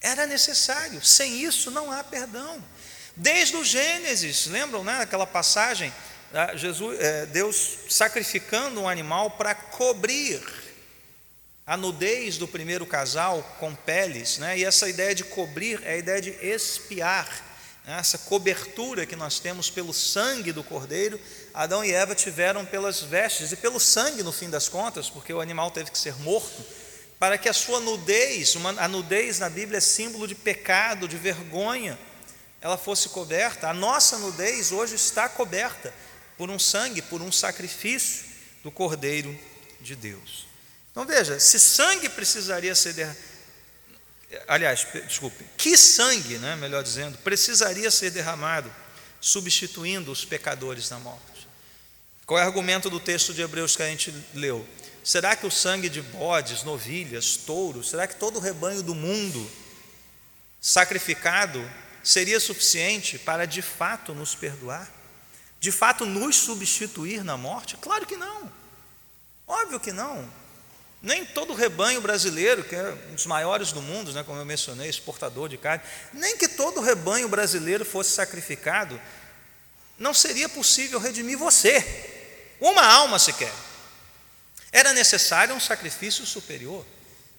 [0.00, 1.04] Era necessário.
[1.04, 2.62] Sem isso não há perdão.
[3.16, 5.92] Desde o Gênesis, lembram, né, aquela passagem,
[6.32, 10.40] ah, Jesus, é, Deus sacrificando um animal para cobrir
[11.66, 14.58] a nudez do primeiro casal com peles, né?
[14.58, 17.49] E essa ideia de cobrir é a ideia de espiar
[17.86, 21.20] essa cobertura que nós temos pelo sangue do cordeiro,
[21.52, 25.40] Adão e Eva tiveram pelas vestes e pelo sangue no fim das contas, porque o
[25.40, 26.64] animal teve que ser morto,
[27.18, 31.16] para que a sua nudez, uma, a nudez na Bíblia é símbolo de pecado, de
[31.16, 31.98] vergonha,
[32.60, 33.68] ela fosse coberta.
[33.68, 35.92] A nossa nudez hoje está coberta
[36.36, 38.24] por um sangue, por um sacrifício
[38.62, 39.38] do cordeiro
[39.80, 40.46] de Deus.
[40.90, 43.29] Então veja, se sangue precisaria ser derramado,
[44.46, 48.72] aliás, desculpe, que sangue, né, melhor dizendo, precisaria ser derramado,
[49.20, 51.48] substituindo os pecadores na morte?
[52.26, 54.66] Qual é o argumento do texto de Hebreus que a gente leu?
[55.02, 59.50] Será que o sangue de bodes, novilhas, touros, será que todo o rebanho do mundo
[60.60, 61.68] sacrificado
[62.04, 64.88] seria suficiente para de fato nos perdoar?
[65.58, 67.76] De fato nos substituir na morte?
[67.78, 68.50] Claro que não.
[69.46, 70.30] Óbvio que não.
[71.02, 74.88] Nem todo rebanho brasileiro, que é um dos maiores do mundo, né, como eu mencionei,
[74.88, 75.82] exportador de carne,
[76.12, 79.00] nem que todo rebanho brasileiro fosse sacrificado,
[79.98, 81.84] não seria possível redimir você,
[82.60, 83.52] uma alma sequer.
[84.72, 86.84] Era necessário um sacrifício superior.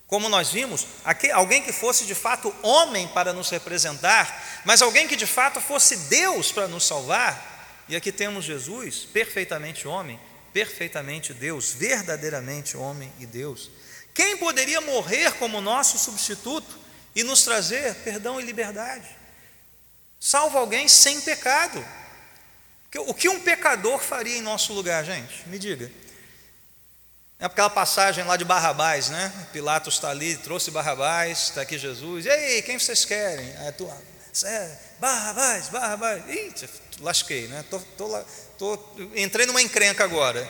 [0.08, 0.86] Como nós vimos,
[1.34, 5.96] alguém que fosse de fato homem para nos representar, mas alguém que de fato fosse
[6.10, 7.84] Deus para nos salvar.
[7.88, 10.20] E aqui temos Jesus, perfeitamente homem,
[10.54, 13.70] perfeitamente Deus, verdadeiramente homem e Deus.
[14.14, 16.80] Quem poderia morrer como nosso substituto
[17.16, 19.08] e nos trazer perdão e liberdade?
[20.20, 21.84] Salvo alguém sem pecado.
[23.08, 25.48] O que um pecador faria em nosso lugar, gente?
[25.48, 25.92] Me diga.
[27.40, 29.48] É aquela passagem lá de Barrabás, né?
[29.52, 32.26] Pilatos está ali, trouxe Barrabás, está aqui Jesus.
[32.26, 33.50] E aí, quem vocês querem?
[33.66, 33.92] É, tu,
[34.46, 36.24] é, Barrabás, Barrabás.
[36.30, 36.54] Ih,
[37.00, 37.66] lasquei, né?
[37.68, 38.08] Tô, tô,
[38.62, 38.78] tô,
[39.16, 40.48] entrei numa encrenca agora.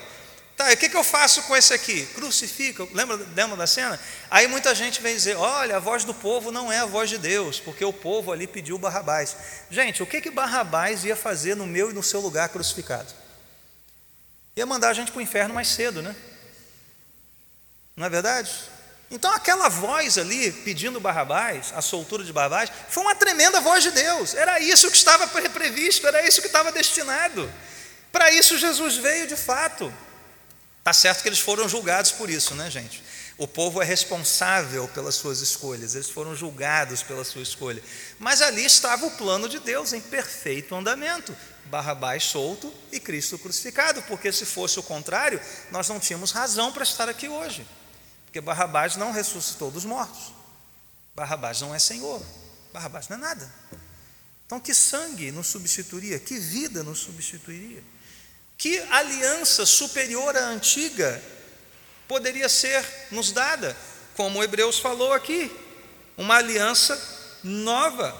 [0.58, 2.06] Tá, e o que, que eu faço com esse aqui?
[2.08, 3.98] Crucifica, lembra, lembra da cena?
[4.30, 7.18] Aí muita gente vem dizer: olha, a voz do povo não é a voz de
[7.18, 9.38] Deus, porque o povo ali pediu Barrabás.
[9.70, 13.14] Gente, o que, que Barrabás ia fazer no meu e no seu lugar crucificado?
[14.58, 16.14] Ia mandar a gente para o inferno mais cedo, né?
[17.96, 18.52] Não é verdade?
[19.10, 23.92] Então aquela voz ali pedindo Barrabás, a soltura de Barrabás, foi uma tremenda voz de
[23.92, 24.34] Deus.
[24.36, 27.50] Era isso que estava previsto, era isso que estava destinado.
[28.12, 29.92] Para isso Jesus veio de fato.
[30.84, 33.04] Tá certo que eles foram julgados por isso, né, gente?
[33.38, 37.82] O povo é responsável pelas suas escolhas, eles foram julgados pela sua escolha.
[38.20, 41.36] Mas ali estava o plano de Deus em perfeito andamento.
[41.66, 45.40] Barrabás solto e Cristo crucificado, porque se fosse o contrário,
[45.72, 47.66] nós não tínhamos razão para estar aqui hoje.
[48.26, 50.34] Porque Barrabás não ressuscitou dos mortos.
[51.16, 52.22] Barrabás não é Senhor.
[52.74, 53.54] Barrabás não é nada.
[54.46, 56.20] Então, que sangue nos substituiria?
[56.20, 57.84] Que vida nos substituiria?
[58.62, 61.20] Que aliança superior à antiga
[62.08, 63.76] poderia ser nos dada?
[64.16, 65.50] Como Hebreus falou aqui,
[66.16, 66.96] uma aliança
[67.44, 68.16] nova,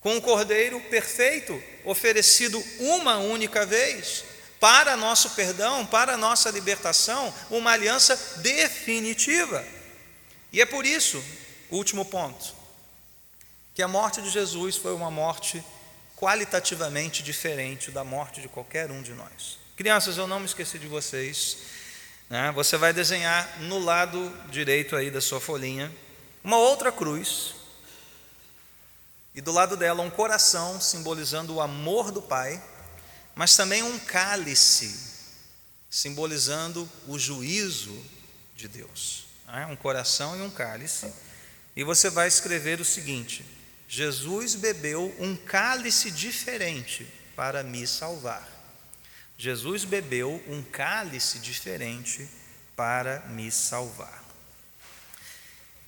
[0.00, 4.24] com um cordeiro perfeito, oferecido uma única vez,
[4.58, 9.64] para nosso perdão, para nossa libertação, uma aliança definitiva.
[10.52, 11.22] E é por isso,
[11.70, 12.52] último ponto,
[13.72, 15.64] que a morte de Jesus foi uma morte
[16.16, 19.58] qualitativamente diferente da morte de qualquer um de nós.
[19.76, 21.58] Crianças, eu não me esqueci de vocês.
[22.30, 22.52] Né?
[22.52, 25.92] Você vai desenhar no lado direito aí da sua folhinha
[26.42, 27.54] uma outra cruz
[29.34, 32.62] e do lado dela um coração simbolizando o amor do Pai
[33.34, 34.96] mas também um cálice,
[35.90, 38.00] simbolizando o juízo
[38.54, 39.26] de Deus.
[39.46, 39.66] Né?
[39.66, 41.12] Um coração e um cálice.
[41.74, 43.44] E você vai escrever o seguinte:
[43.94, 48.44] Jesus bebeu um cálice diferente para me salvar.
[49.38, 52.28] Jesus bebeu um cálice diferente
[52.74, 54.24] para me salvar.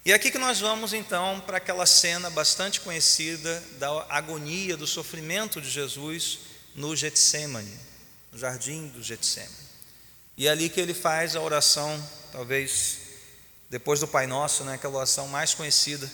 [0.05, 5.61] E aqui que nós vamos então para aquela cena bastante conhecida da agonia, do sofrimento
[5.61, 6.39] de Jesus
[6.77, 7.77] no Getsemane,
[8.31, 9.51] no jardim do Getsemane.
[10.37, 12.99] E é ali que ele faz a oração, talvez
[13.69, 16.09] depois do Pai Nosso, né, aquela oração mais conhecida.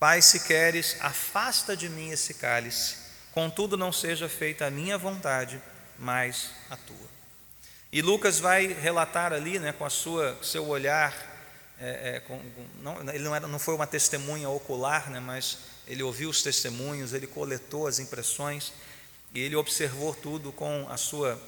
[0.00, 2.96] Pai, se queres, afasta de mim esse cálice,
[3.32, 5.60] contudo não seja feita a minha vontade,
[5.98, 7.10] mas a tua.
[7.92, 11.14] E Lucas vai relatar ali, né, com a sua seu olhar
[11.78, 12.40] é, é, com,
[12.80, 17.12] não, ele não, era, não foi uma testemunha ocular, né, mas ele ouviu os testemunhos,
[17.12, 18.72] ele coletou as impressões
[19.34, 21.38] e ele observou tudo com a sua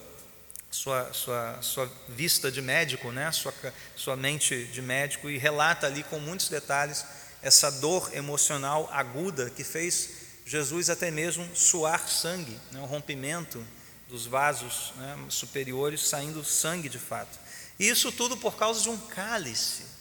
[0.71, 3.53] sua, sua, sua vista de médico, né, sua,
[3.97, 7.05] sua mente de médico e relata ali com muitos detalhes
[7.43, 10.11] essa dor emocional aguda que fez
[10.47, 13.65] Jesus até mesmo suar sangue, né, o rompimento
[14.09, 17.39] dos vasos né, superiores saindo sangue de fato.
[17.79, 19.93] E isso tudo por causa de um cálice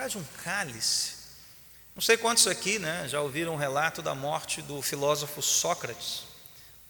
[0.00, 1.12] causa de um cálice.
[1.94, 6.22] Não sei quantos aqui né, já ouviram um relato da morte do filósofo Sócrates,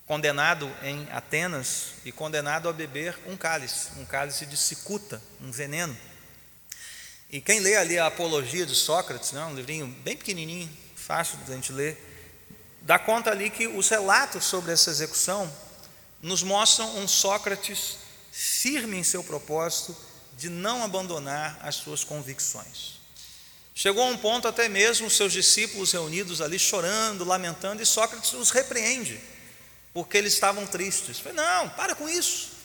[0.07, 5.97] condenado em Atenas e condenado a beber um cálice, um cálice de cicuta, um veneno.
[7.33, 11.53] E quem lê ali a Apologia de Sócrates, né, um livrinho bem pequenininho, fácil de
[11.53, 11.97] a gente ler,
[12.83, 15.51] dá conta ali que os relatos sobre essa execução
[16.21, 17.99] nos mostram um Sócrates
[18.33, 19.97] firme em seu propósito
[20.37, 22.99] de não abandonar as suas convicções.
[23.75, 28.33] Chegou a um ponto até mesmo os seus discípulos reunidos ali chorando, lamentando, e Sócrates
[28.33, 29.21] os repreende,
[29.95, 31.21] porque eles estavam tristes.
[31.21, 32.60] Falei, não, para com isso.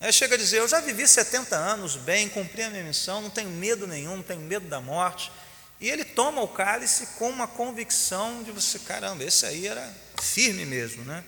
[0.00, 3.30] Aí chega a dizer: Eu já vivi 70 anos bem, cumpri a minha missão, não
[3.30, 5.32] tenho medo nenhum, não tenho medo da morte.
[5.80, 10.64] E ele toma o cálice com uma convicção de você, caramba, esse aí era firme
[10.64, 11.22] mesmo, né?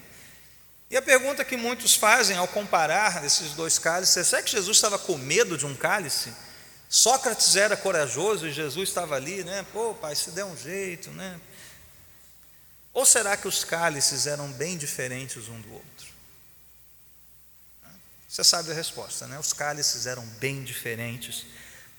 [0.91, 4.77] E a pergunta que muitos fazem ao comparar esses dois cálices é: será que Jesus
[4.77, 6.33] estava com medo de um cálice?
[6.89, 9.65] Sócrates era corajoso e Jesus estava ali, né?
[9.73, 11.39] Pô, pai, se der um jeito, né?
[12.95, 15.98] Ou será que os cálices eram bem diferentes um do outro?
[18.29, 19.39] Você sabe a resposta, né?
[19.39, 21.47] Os cálices eram bem diferentes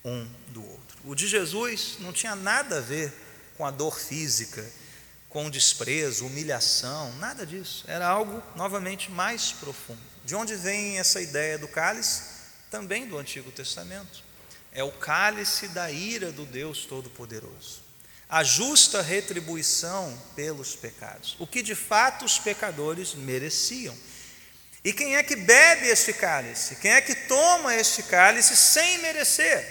[0.06, 0.98] um do outro.
[1.04, 3.12] O de Jesus não tinha nada a ver
[3.58, 4.66] com a dor física,
[5.28, 7.84] com desprezo, humilhação, nada disso.
[7.88, 10.00] Era algo, novamente, mais profundo.
[10.24, 12.22] De onde vem essa ideia do cálice?
[12.70, 14.24] Também do Antigo Testamento
[14.72, 17.82] é o cálice da ira do Deus Todo-Poderoso.
[18.30, 23.96] A justa retribuição pelos pecados, o que de fato os pecadores mereciam.
[24.84, 26.76] E quem é que bebe este cálice?
[26.78, 29.66] Quem é que toma este cálice sem merecer?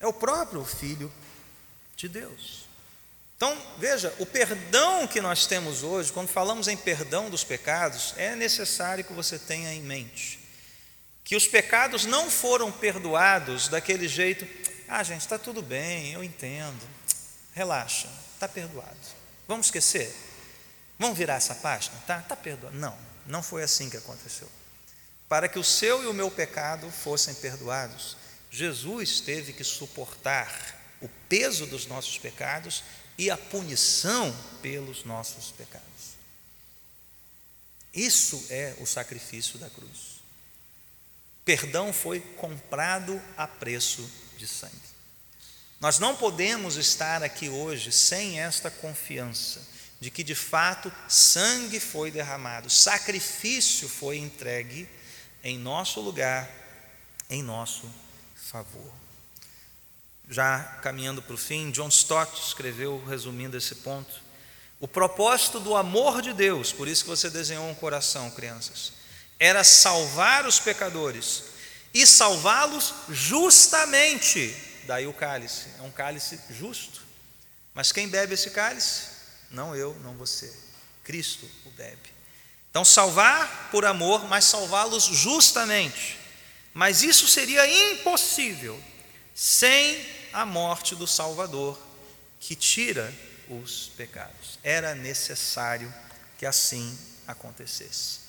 [0.00, 1.12] É o próprio Filho
[1.96, 2.66] de Deus.
[3.36, 8.34] Então, veja, o perdão que nós temos hoje, quando falamos em perdão dos pecados, é
[8.34, 10.42] necessário que você tenha em mente
[11.24, 14.46] que os pecados não foram perdoados daquele jeito,
[14.88, 16.82] ah, gente, está tudo bem, eu entendo,
[17.54, 18.96] relaxa, está perdoado.
[19.46, 20.14] Vamos esquecer?
[20.98, 21.96] Vamos virar essa página?
[22.06, 22.76] Tá, está perdoado.
[22.76, 24.48] Não, não foi assim que aconteceu.
[25.28, 28.16] Para que o seu e o meu pecado fossem perdoados,
[28.50, 32.84] Jesus teve que suportar o peso dos nossos pecados
[33.16, 35.86] e a punição pelos nossos pecados.
[37.94, 40.22] Isso é o sacrifício da cruz.
[41.44, 44.92] Perdão foi comprado a preço de sangue.
[45.80, 49.71] Nós não podemos estar aqui hoje sem esta confiança
[50.02, 54.88] de que de fato sangue foi derramado, sacrifício foi entregue
[55.44, 56.50] em nosso lugar,
[57.30, 57.88] em nosso
[58.34, 58.92] favor.
[60.28, 64.12] Já caminhando para o fim, John Stott escreveu, resumindo esse ponto,
[64.80, 68.94] o propósito do amor de Deus, por isso que você desenhou um coração, crianças,
[69.38, 71.44] era salvar os pecadores
[71.94, 74.52] e salvá-los justamente.
[74.84, 77.02] Daí o cálice, é um cálice justo.
[77.72, 79.11] Mas quem bebe esse cálice?
[79.52, 80.52] Não eu, não você.
[81.04, 82.10] Cristo o bebe.
[82.70, 86.18] Então, salvar por amor, mas salvá-los justamente.
[86.72, 88.82] Mas isso seria impossível
[89.34, 91.78] sem a morte do Salvador,
[92.40, 93.12] que tira
[93.48, 94.58] os pecados.
[94.62, 95.92] Era necessário
[96.38, 98.20] que assim acontecesse.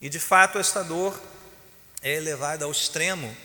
[0.00, 1.20] E de fato, esta dor
[2.00, 3.36] é elevada ao extremo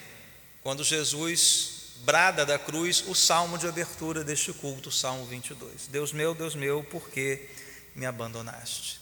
[0.61, 5.87] quando Jesus brada da cruz o salmo de abertura deste culto, o Salmo 22.
[5.87, 7.49] Deus meu, Deus meu, por que
[7.95, 8.99] me abandonaste?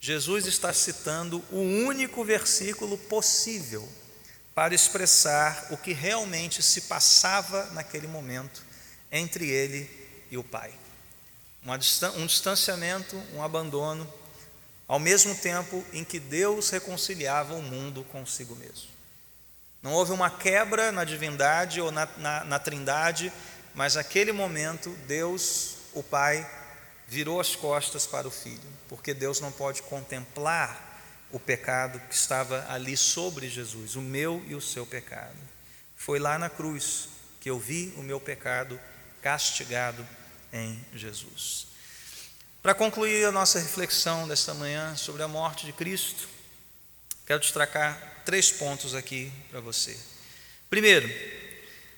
[0.00, 3.88] Jesus está citando o único versículo possível
[4.54, 8.62] para expressar o que realmente se passava naquele momento
[9.10, 9.90] entre ele
[10.30, 10.72] e o Pai.
[12.16, 14.06] Um distanciamento, um abandono,
[14.86, 18.93] ao mesmo tempo em que Deus reconciliava o mundo consigo mesmo.
[19.84, 23.32] Não houve uma quebra na divindade ou na, na, na trindade
[23.74, 26.48] mas naquele momento Deus, o Pai,
[27.08, 30.92] virou as costas para o filho, porque Deus não pode contemplar
[31.30, 35.36] o pecado que estava ali sobre Jesus, o meu e o seu pecado.
[35.96, 37.08] Foi lá na cruz
[37.40, 38.80] que eu vi o meu pecado
[39.20, 40.06] castigado
[40.52, 41.66] em Jesus.
[42.62, 46.28] Para concluir a nossa reflexão desta manhã sobre a morte de Cristo,
[47.26, 49.96] quero destacar três pontos aqui para você.
[50.68, 51.08] Primeiro,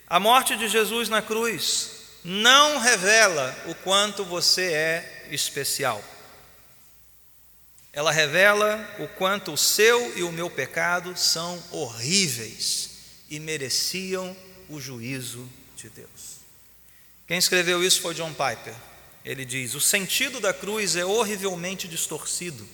[0.07, 1.91] a morte de Jesus na cruz
[2.25, 6.03] não revela o quanto você é especial.
[7.93, 12.91] Ela revela o quanto o seu e o meu pecado são horríveis
[13.31, 14.37] e mereciam
[14.69, 16.37] o juízo de Deus.
[17.27, 18.75] Quem escreveu isso foi John Piper.
[19.25, 22.69] Ele diz: O sentido da cruz é horrivelmente distorcido.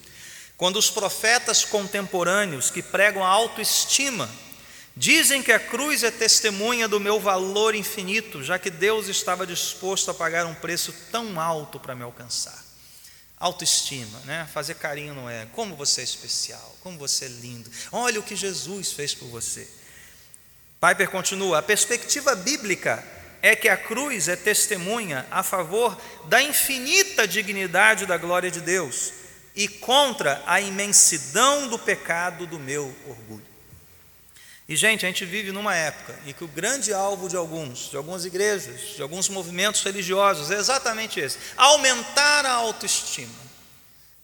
[0.62, 4.30] Quando os profetas contemporâneos que pregam a autoestima
[4.96, 10.12] dizem que a cruz é testemunha do meu valor infinito, já que Deus estava disposto
[10.12, 12.56] a pagar um preço tão alto para me alcançar.
[13.40, 14.48] Autoestima, né?
[14.54, 15.50] fazer carinho no ego.
[15.52, 17.68] Como você é especial, como você é lindo.
[17.90, 19.68] Olha o que Jesus fez por você.
[20.80, 23.04] Piper continua: a perspectiva bíblica
[23.42, 29.21] é que a cruz é testemunha a favor da infinita dignidade da glória de Deus
[29.54, 33.52] e contra a imensidão do pecado do meu orgulho.
[34.68, 37.96] E, gente, a gente vive numa época em que o grande alvo de alguns, de
[37.96, 43.34] algumas igrejas, de alguns movimentos religiosos é exatamente esse: aumentar a autoestima,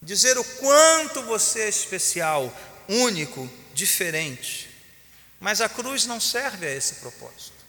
[0.01, 2.51] dizer o quanto você é especial,
[2.87, 4.69] único, diferente.
[5.39, 7.59] Mas a cruz não serve a esse propósito.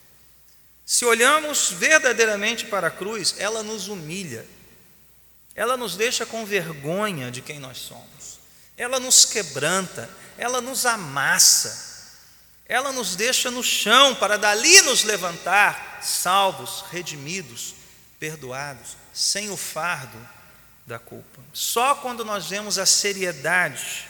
[0.86, 4.44] Se olhamos verdadeiramente para a cruz, ela nos humilha,
[5.60, 8.40] ela nos deixa com vergonha de quem nós somos,
[8.78, 10.08] ela nos quebranta,
[10.38, 12.16] ela nos amassa,
[12.64, 17.74] ela nos deixa no chão para dali nos levantar, salvos, redimidos,
[18.18, 20.16] perdoados, sem o fardo
[20.86, 21.42] da culpa.
[21.52, 24.08] Só quando nós vemos a seriedade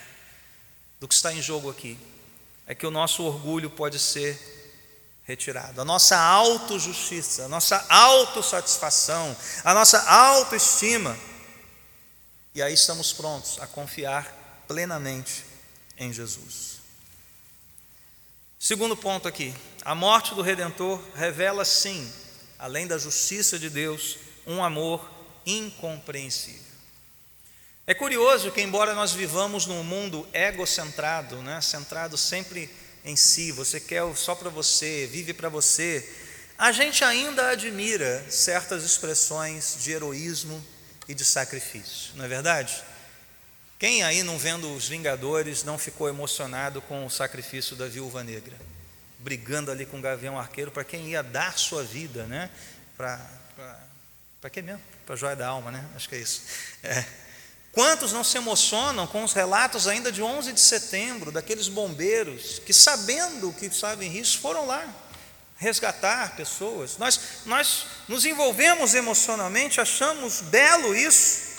[1.01, 1.99] do que está em jogo aqui,
[2.65, 4.39] é que o nosso orgulho pode ser
[5.25, 5.81] retirado.
[5.81, 11.19] A nossa autojustiça, a nossa autossatisfação, a nossa autoestima.
[12.55, 15.45] E aí estamos prontos a confiar plenamente
[15.97, 16.81] em Jesus.
[18.59, 22.13] Segundo ponto aqui, a morte do Redentor revela sim,
[22.59, 25.09] além da justiça de Deus, um amor
[25.47, 26.71] incompreensível.
[27.87, 32.69] É curioso que, embora nós vivamos num mundo egocentrado, né, centrado sempre
[33.05, 36.09] em si, você quer só para você, vive para você,
[36.59, 40.63] a gente ainda admira certas expressões de heroísmo
[41.11, 42.85] e de sacrifício, não é verdade?
[43.81, 48.57] Quem aí, não vendo os Vingadores, não ficou emocionado com o sacrifício da viúva negra?
[49.19, 52.49] Brigando ali com o Gavião Arqueiro para quem ia dar sua vida, né?
[52.97, 53.19] Para
[54.53, 54.83] quem mesmo?
[55.05, 55.85] Para joia da alma, né?
[55.97, 56.43] Acho que é isso.
[56.85, 57.05] É.
[57.73, 62.73] Quantos não se emocionam com os relatos ainda de 11 de setembro, daqueles bombeiros que,
[62.73, 64.87] sabendo que estavam em risco, foram lá
[65.61, 66.97] resgatar pessoas?
[66.97, 71.51] Nós, nós nos envolvemos emocionalmente, achamos belo isso,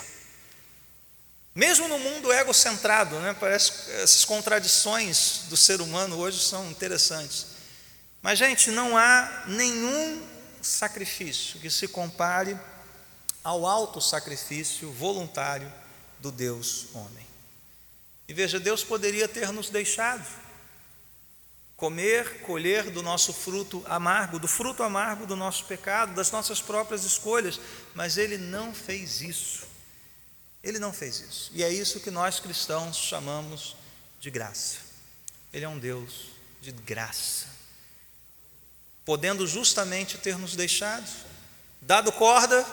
[1.54, 3.34] mesmo no mundo egocentrado, né?
[3.38, 7.46] parece essas contradições do ser humano hoje são interessantes.
[8.20, 10.26] Mas, gente, não há nenhum
[10.60, 12.58] sacrifício que se compare
[13.44, 15.72] ao alto sacrifício voluntário
[16.20, 17.26] do Deus homem.
[18.26, 20.24] E veja, Deus poderia ter nos deixado
[21.82, 27.02] comer, colher do nosso fruto amargo, do fruto amargo do nosso pecado, das nossas próprias
[27.02, 27.58] escolhas,
[27.92, 29.66] mas Ele não fez isso.
[30.62, 31.50] Ele não fez isso.
[31.52, 33.74] E é isso que nós cristãos chamamos
[34.20, 34.76] de graça.
[35.52, 36.28] Ele é um Deus
[36.60, 37.46] de graça.
[39.04, 41.10] Podendo justamente ter nos deixado,
[41.80, 42.64] dado corda,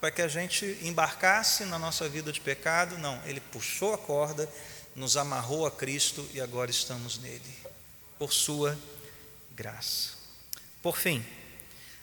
[0.00, 2.96] para que a gente embarcasse na nossa vida de pecado.
[2.96, 4.50] Não, ele puxou a corda,
[4.96, 7.60] nos amarrou a Cristo e agora estamos nele,
[8.20, 8.78] por sua
[9.52, 10.10] graça.
[10.82, 11.24] Por fim,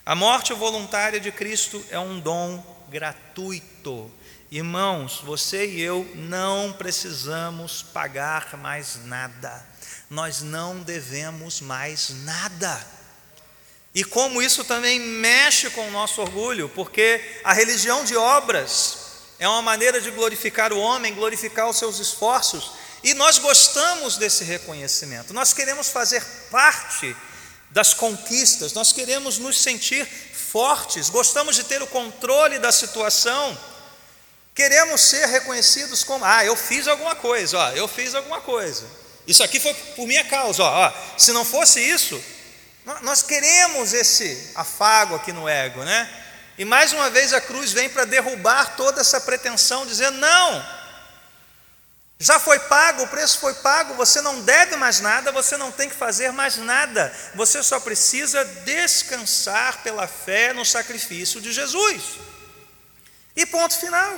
[0.03, 4.11] a morte voluntária de Cristo é um dom gratuito.
[4.49, 9.63] Irmãos, você e eu não precisamos pagar mais nada,
[10.09, 12.83] nós não devemos mais nada.
[13.93, 18.97] E como isso também mexe com o nosso orgulho, porque a religião de obras
[19.37, 22.71] é uma maneira de glorificar o homem, glorificar os seus esforços,
[23.03, 25.33] e nós gostamos desse reconhecimento.
[25.33, 27.15] Nós queremos fazer parte
[27.69, 33.57] das conquistas, nós queremos nos sentir fortes, gostamos de ter o controle da situação.
[34.55, 38.85] Queremos ser reconhecidos como, ah, eu fiz alguma coisa, ó, eu fiz alguma coisa.
[39.27, 40.93] Isso aqui foi por minha causa, ó, ó.
[41.17, 42.19] Se não fosse isso,
[43.01, 46.09] Nós queremos esse afago aqui no ego, né?
[46.57, 50.65] E mais uma vez a cruz vem para derrubar toda essa pretensão, dizendo: não,
[52.19, 55.87] já foi pago, o preço foi pago, você não deve mais nada, você não tem
[55.87, 62.01] que fazer mais nada, você só precisa descansar pela fé no sacrifício de Jesus.
[63.35, 64.17] E ponto final.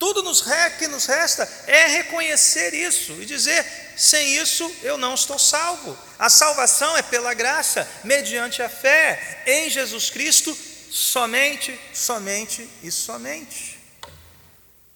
[0.00, 0.42] Tudo nos
[0.80, 3.64] que nos resta é reconhecer isso e dizer:
[3.96, 5.96] sem isso eu não estou salvo.
[6.18, 10.58] A salvação é pela graça, mediante a fé em Jesus Cristo,
[10.90, 13.71] somente, somente e somente.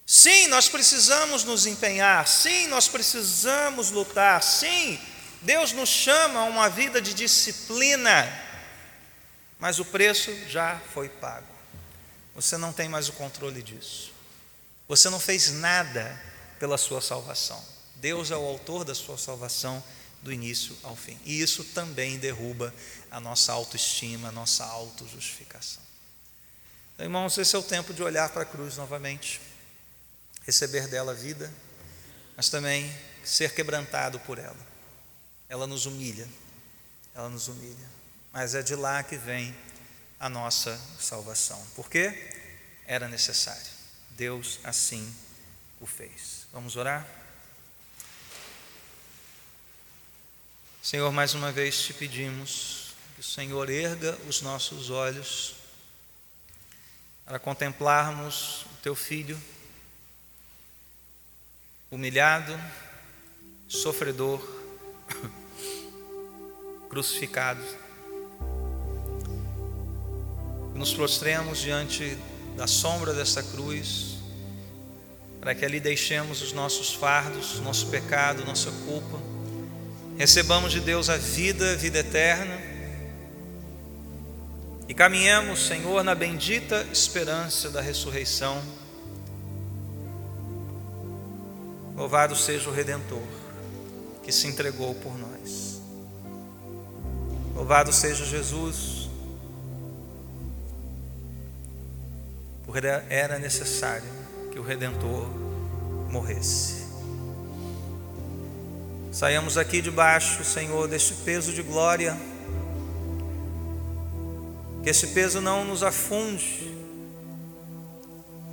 [0.06, 5.00] Sim, nós precisamos nos empenhar, sim, nós precisamos lutar, sim,
[5.42, 8.32] Deus nos chama a uma vida de disciplina,
[9.58, 11.48] mas o preço já foi pago.
[12.36, 14.12] Você não tem mais o controle disso.
[14.86, 16.22] Você não fez nada
[16.60, 17.60] pela sua salvação.
[17.96, 19.82] Deus é o autor da sua salvação
[20.22, 21.18] do início ao fim.
[21.24, 22.72] E isso também derruba
[23.10, 25.82] a nossa autoestima, a nossa autojustificação.
[26.94, 29.40] Então, irmãos, esse é o tempo de olhar para a cruz novamente
[30.46, 31.52] receber dela vida,
[32.36, 32.94] mas também
[33.24, 34.56] ser quebrantado por ela.
[35.48, 36.28] Ela nos humilha,
[37.14, 37.86] ela nos humilha,
[38.32, 39.54] mas é de lá que vem
[40.20, 41.60] a nossa salvação.
[41.74, 42.32] Por quê?
[42.86, 43.66] Era necessário.
[44.10, 45.12] Deus assim
[45.80, 46.46] o fez.
[46.52, 47.06] Vamos orar?
[50.82, 55.56] Senhor, mais uma vez te pedimos que o Senhor erga os nossos olhos
[57.24, 59.40] para contemplarmos o teu filho
[61.90, 62.58] humilhado,
[63.68, 64.40] sofredor,
[66.90, 67.62] crucificado.
[70.74, 72.18] Nos prostremos diante
[72.56, 74.16] da sombra dessa cruz,
[75.40, 79.18] para que ali deixemos os nossos fardos, nosso pecado, nossa culpa,
[80.18, 82.60] recebamos de Deus a vida, a vida eterna,
[84.88, 88.62] e caminhemos, Senhor, na bendita esperança da ressurreição
[91.96, 93.22] Louvado seja o Redentor
[94.22, 95.80] que se entregou por nós.
[97.54, 99.08] Louvado seja Jesus,
[102.66, 104.04] porque era necessário
[104.52, 105.26] que o Redentor
[106.10, 106.84] morresse.
[109.10, 112.14] Saiamos aqui debaixo, Senhor, deste peso de glória,
[114.82, 116.76] que esse peso não nos afunde,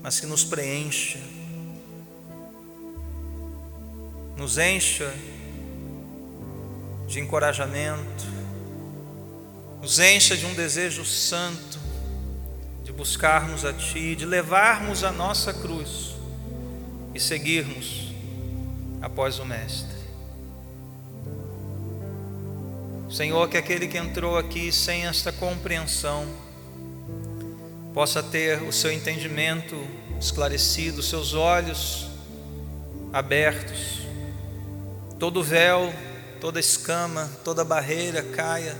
[0.02, 1.20] mas que nos preencha
[4.44, 5.10] nos encha
[7.08, 8.26] de encorajamento,
[9.82, 11.80] nos encha de um desejo santo
[12.84, 16.16] de buscarmos a Ti, de levarmos a nossa cruz
[17.16, 18.12] e seguirmos
[19.02, 19.96] após o Mestre.
[23.10, 26.28] Senhor, que aquele que entrou aqui sem esta compreensão
[27.94, 29.78] possa ter o seu entendimento
[30.20, 32.10] esclarecido, seus olhos
[33.14, 34.03] abertos
[35.24, 35.93] todo véu,
[36.41, 38.76] toda escama, toda barreira caia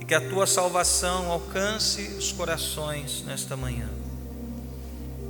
[0.00, 3.90] e que a tua salvação alcance os corações nesta manhã.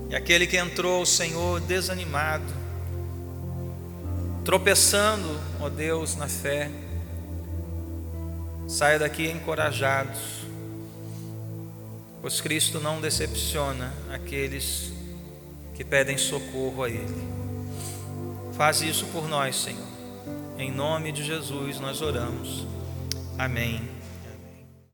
[0.09, 2.45] E aquele que entrou, Senhor, desanimado,
[4.45, 5.29] tropeçando,
[5.61, 6.71] ó Deus, na fé,
[8.69, 10.47] saia daqui encorajados,
[12.23, 14.93] pois Cristo não decepciona aqueles
[15.75, 17.29] que pedem socorro a Ele.
[18.57, 19.88] Faz isso por nós, Senhor.
[20.59, 22.67] Em nome de Jesus nós oramos.
[23.39, 23.98] Amém.